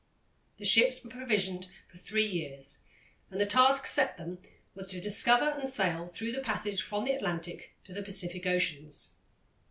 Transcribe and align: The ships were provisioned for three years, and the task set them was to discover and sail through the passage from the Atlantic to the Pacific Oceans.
The 0.57 0.65
ships 0.65 1.03
were 1.03 1.11
provisioned 1.11 1.67
for 1.87 1.97
three 1.97 2.25
years, 2.25 2.79
and 3.29 3.39
the 3.39 3.45
task 3.45 3.85
set 3.85 4.17
them 4.17 4.39
was 4.73 4.87
to 4.87 4.99
discover 4.99 5.51
and 5.51 5.69
sail 5.69 6.07
through 6.07 6.31
the 6.31 6.41
passage 6.41 6.81
from 6.81 7.03
the 7.05 7.11
Atlantic 7.13 7.75
to 7.83 7.93
the 7.93 8.01
Pacific 8.01 8.47
Oceans. 8.47 9.11